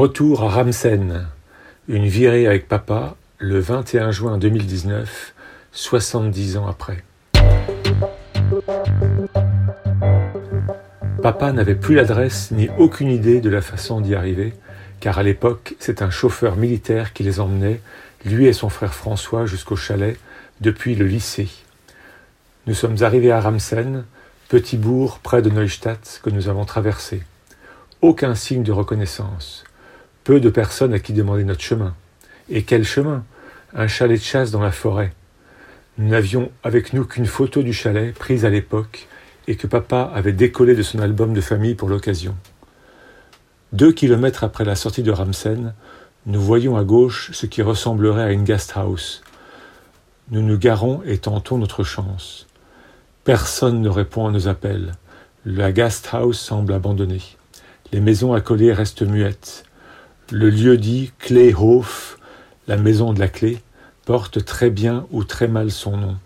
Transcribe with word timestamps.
Retour 0.00 0.44
à 0.44 0.48
Ramsen, 0.48 1.26
une 1.86 2.06
virée 2.06 2.46
avec 2.46 2.68
papa 2.68 3.16
le 3.36 3.58
21 3.58 4.12
juin 4.12 4.38
2019, 4.38 5.34
70 5.72 6.56
ans 6.56 6.66
après. 6.66 7.04
Papa 11.22 11.52
n'avait 11.52 11.74
plus 11.74 11.96
l'adresse 11.96 12.50
ni 12.50 12.70
aucune 12.78 13.10
idée 13.10 13.42
de 13.42 13.50
la 13.50 13.60
façon 13.60 14.00
d'y 14.00 14.14
arriver, 14.14 14.54
car 15.00 15.18
à 15.18 15.22
l'époque, 15.22 15.76
c'est 15.78 16.00
un 16.00 16.08
chauffeur 16.08 16.56
militaire 16.56 17.12
qui 17.12 17.22
les 17.22 17.38
emmenait, 17.38 17.82
lui 18.24 18.46
et 18.46 18.54
son 18.54 18.70
frère 18.70 18.94
François, 18.94 19.44
jusqu'au 19.44 19.76
chalet, 19.76 20.18
depuis 20.62 20.94
le 20.94 21.04
lycée. 21.04 21.50
Nous 22.66 22.74
sommes 22.74 23.02
arrivés 23.02 23.32
à 23.32 23.40
Ramsen, 23.42 24.06
petit 24.48 24.78
bourg 24.78 25.18
près 25.22 25.42
de 25.42 25.50
Neustadt 25.50 26.22
que 26.22 26.30
nous 26.30 26.48
avons 26.48 26.64
traversé. 26.64 27.22
Aucun 28.00 28.34
signe 28.34 28.62
de 28.62 28.72
reconnaissance. 28.72 29.64
Peu 30.24 30.40
de 30.40 30.50
personnes 30.50 30.92
à 30.92 30.98
qui 30.98 31.12
demander 31.12 31.44
notre 31.44 31.62
chemin. 31.62 31.94
Et 32.50 32.62
quel 32.62 32.84
chemin? 32.84 33.24
Un 33.74 33.86
chalet 33.86 34.18
de 34.18 34.24
chasse 34.24 34.50
dans 34.50 34.60
la 34.60 34.72
forêt. 34.72 35.12
Nous 35.98 36.08
n'avions 36.08 36.50
avec 36.62 36.92
nous 36.92 37.04
qu'une 37.04 37.26
photo 37.26 37.62
du 37.62 37.72
chalet 37.72 38.14
prise 38.14 38.44
à 38.44 38.50
l'époque 38.50 39.08
et 39.48 39.56
que 39.56 39.66
papa 39.66 40.10
avait 40.14 40.32
décollé 40.32 40.74
de 40.74 40.82
son 40.82 40.98
album 40.98 41.32
de 41.32 41.40
famille 41.40 41.74
pour 41.74 41.88
l'occasion. 41.88 42.36
Deux 43.72 43.92
kilomètres 43.92 44.44
après 44.44 44.64
la 44.64 44.76
sortie 44.76 45.02
de 45.02 45.10
Ramsen, 45.10 45.74
nous 46.26 46.40
voyons 46.40 46.76
à 46.76 46.84
gauche 46.84 47.30
ce 47.32 47.46
qui 47.46 47.62
ressemblerait 47.62 48.24
à 48.24 48.32
une 48.32 48.44
guest 48.44 48.72
house. 48.76 49.22
Nous 50.30 50.42
nous 50.42 50.58
garons 50.58 51.02
et 51.04 51.18
tentons 51.18 51.56
notre 51.56 51.82
chance. 51.82 52.46
Personne 53.24 53.80
ne 53.80 53.88
répond 53.88 54.26
à 54.26 54.30
nos 54.30 54.48
appels. 54.48 54.92
La 55.44 55.72
guest 55.72 56.10
house 56.12 56.38
semble 56.38 56.72
abandonnée. 56.74 57.22
Les 57.92 58.00
maisons 58.00 58.34
accolées 58.34 58.72
restent 58.72 59.02
muettes. 59.02 59.64
Le 60.32 60.48
lieu 60.48 60.76
dit 60.76 61.10
Kleehof, 61.18 62.16
la 62.68 62.76
maison 62.76 63.12
de 63.12 63.18
la 63.18 63.26
clé, 63.26 63.58
porte 64.06 64.44
très 64.44 64.70
bien 64.70 65.04
ou 65.10 65.24
très 65.24 65.48
mal 65.48 65.72
son 65.72 65.96
nom. 65.96 66.16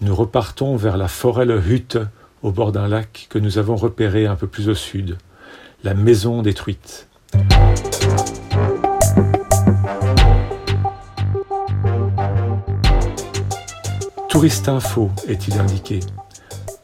Nous 0.00 0.12
repartons 0.12 0.74
vers 0.74 0.96
la 0.96 1.06
forêt 1.06 1.44
le 1.44 1.64
Hutte, 1.64 1.98
au 2.42 2.50
bord 2.50 2.72
d'un 2.72 2.88
lac 2.88 3.28
que 3.30 3.38
nous 3.38 3.58
avons 3.58 3.76
repéré 3.76 4.26
un 4.26 4.34
peu 4.34 4.48
plus 4.48 4.68
au 4.68 4.74
sud, 4.74 5.18
la 5.84 5.94
maison 5.94 6.42
détruite. 6.42 7.06
Touriste 14.28 14.68
info 14.68 15.12
est-il 15.28 15.60
indiqué. 15.60 16.00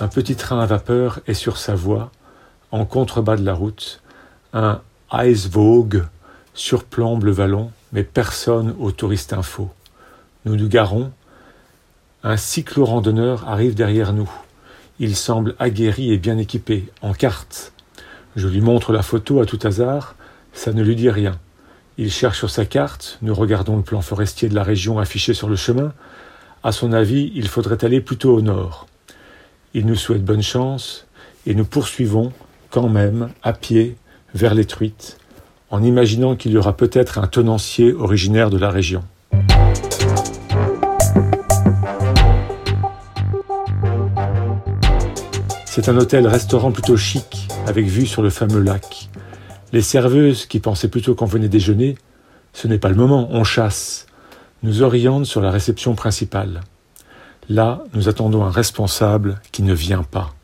Un 0.00 0.08
petit 0.08 0.34
train 0.34 0.60
à 0.60 0.66
vapeur 0.66 1.20
est 1.26 1.34
sur 1.34 1.58
sa 1.58 1.74
voie, 1.74 2.10
en 2.70 2.86
contrebas 2.86 3.36
de 3.36 3.44
la 3.44 3.52
route. 3.52 4.00
Un 4.54 4.80
Eisvogue 5.12 6.06
surplombe 6.58 7.24
le 7.24 7.30
vallon, 7.30 7.70
mais 7.92 8.02
personne 8.02 8.74
au 8.80 8.90
touriste 8.90 9.32
info. 9.32 9.70
Nous 10.44 10.56
nous 10.56 10.68
garons. 10.68 11.12
Un 12.24 12.36
cyclo-randonneur 12.36 13.48
arrive 13.48 13.74
derrière 13.74 14.12
nous. 14.12 14.30
Il 14.98 15.14
semble 15.14 15.54
aguerri 15.60 16.12
et 16.12 16.18
bien 16.18 16.36
équipé, 16.36 16.88
en 17.00 17.12
carte. 17.12 17.72
Je 18.34 18.48
lui 18.48 18.60
montre 18.60 18.92
la 18.92 19.02
photo 19.02 19.40
à 19.40 19.46
tout 19.46 19.60
hasard, 19.62 20.16
ça 20.52 20.72
ne 20.72 20.82
lui 20.82 20.96
dit 20.96 21.10
rien. 21.10 21.38
Il 21.96 22.10
cherche 22.10 22.38
sur 22.38 22.50
sa 22.50 22.64
carte, 22.64 23.18
nous 23.22 23.34
regardons 23.34 23.76
le 23.76 23.82
plan 23.82 24.02
forestier 24.02 24.48
de 24.48 24.54
la 24.54 24.64
région 24.64 24.98
affiché 24.98 25.34
sur 25.34 25.48
le 25.48 25.56
chemin. 25.56 25.92
À 26.64 26.72
son 26.72 26.92
avis, 26.92 27.30
il 27.36 27.46
faudrait 27.46 27.84
aller 27.84 28.00
plutôt 28.00 28.34
au 28.34 28.42
nord. 28.42 28.88
Il 29.74 29.86
nous 29.86 29.94
souhaite 29.94 30.24
bonne 30.24 30.42
chance 30.42 31.06
et 31.46 31.54
nous 31.54 31.64
poursuivons, 31.64 32.32
quand 32.70 32.88
même, 32.88 33.30
à 33.44 33.52
pied, 33.52 33.96
vers 34.34 34.54
les 34.54 34.64
truites, 34.64 35.18
en 35.70 35.82
imaginant 35.82 36.36
qu'il 36.36 36.52
y 36.52 36.56
aura 36.56 36.76
peut-être 36.76 37.18
un 37.18 37.26
tenancier 37.26 37.92
originaire 37.92 38.50
de 38.50 38.58
la 38.58 38.70
région. 38.70 39.02
C'est 45.66 45.88
un 45.88 45.96
hôtel-restaurant 45.96 46.72
plutôt 46.72 46.96
chic, 46.96 47.48
avec 47.66 47.86
vue 47.86 48.06
sur 48.06 48.22
le 48.22 48.30
fameux 48.30 48.60
lac. 48.60 49.10
Les 49.72 49.82
serveuses, 49.82 50.46
qui 50.46 50.58
pensaient 50.58 50.88
plutôt 50.88 51.14
qu'on 51.14 51.26
venait 51.26 51.48
déjeuner, 51.48 51.96
ce 52.52 52.66
n'est 52.66 52.78
pas 52.78 52.88
le 52.88 52.96
moment, 52.96 53.28
on 53.30 53.44
chasse, 53.44 54.06
nous 54.62 54.82
orientent 54.82 55.26
sur 55.26 55.40
la 55.40 55.50
réception 55.50 55.94
principale. 55.94 56.62
Là, 57.48 57.84
nous 57.94 58.08
attendons 58.08 58.44
un 58.44 58.50
responsable 58.50 59.40
qui 59.52 59.62
ne 59.62 59.72
vient 59.72 60.02
pas. 60.02 60.34